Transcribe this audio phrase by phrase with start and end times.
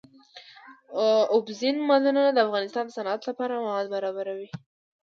[1.33, 4.49] اوبزین معدنونه د افغانستان د صنعت لپاره مواد برابروي.